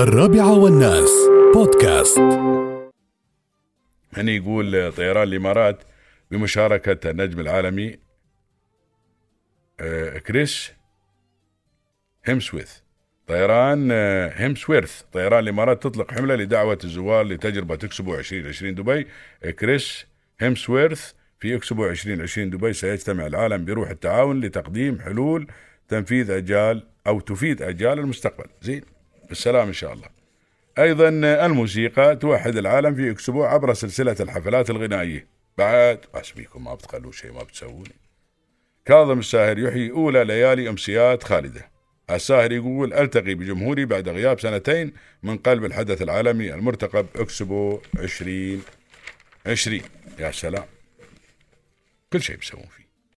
الرابعة 0.00 0.58
والناس. 0.58 1.10
بودكاست. 1.54 2.18
هني 4.12 4.36
يقول 4.36 4.92
طيران 4.92 5.28
الإمارات 5.28 5.82
بمشاركة 6.30 7.10
النجم 7.10 7.40
العالمي 7.40 7.98
آه، 9.80 10.18
كريس 10.18 10.72
هيمسويث. 12.24 12.72
طيران 13.26 13.88
آه، 13.92 14.28
هيمسويرث. 14.28 15.02
طيران 15.12 15.42
الإمارات 15.42 15.82
تطلق 15.82 16.12
حملة 16.12 16.34
لدعوة 16.34 16.78
الزوار 16.84 17.24
لتجربة 17.24 17.74
إكسبو 17.74 18.14
2020 18.14 18.74
دبي. 18.74 19.06
آه، 19.44 19.50
كريس 19.50 20.06
هيمسويرث 20.40 21.12
في 21.40 21.56
إكسبو 21.56 21.86
2020 21.86 22.50
دبي. 22.50 22.72
سيجتمع 22.72 23.26
العالم 23.26 23.64
بروح 23.64 23.90
التعاون 23.90 24.40
لتقديم 24.40 25.00
حلول 25.00 25.46
تنفيذ 25.88 26.30
اجال 26.30 26.86
أو 27.06 27.20
تفيد 27.20 27.62
أجيال 27.62 27.98
المستقبل. 27.98 28.46
زين. 28.62 28.99
بالسلام 29.30 29.66
إن 29.66 29.72
شاء 29.72 29.92
الله. 29.92 30.08
أيضا 30.78 31.08
الموسيقى 31.46 32.16
توحد 32.16 32.56
العالم 32.56 32.94
في 32.94 33.10
اكسبو 33.10 33.44
عبر 33.44 33.74
سلسلة 33.74 34.16
الحفلات 34.20 34.70
الغنائية. 34.70 35.26
بعد 35.58 36.00
بيكم 36.36 36.64
ما 36.64 36.74
بتخلوا 36.74 37.12
شيء 37.12 37.32
ما 37.32 37.42
بتسووني. 37.42 37.94
كاظم 38.84 39.18
الساهر 39.18 39.58
يحيي 39.58 39.90
أولى 39.90 40.24
ليالي 40.24 40.68
أمسيات 40.68 41.22
خالدة. 41.22 41.70
الساهر 42.10 42.52
يقول 42.52 42.94
ألتقي 42.94 43.34
بجمهوري 43.34 43.84
بعد 43.84 44.08
غياب 44.08 44.40
سنتين 44.40 44.92
من 45.22 45.38
قلب 45.38 45.64
الحدث 45.64 46.02
العالمي 46.02 46.54
المرتقب 46.54 47.06
أكسبو 47.16 47.80
2020 47.98 49.82
يا 50.18 50.30
سلام. 50.30 50.64
كل 52.12 52.22
شيء 52.22 52.36
بيسوون 52.36 52.66
فيه. 52.76 52.89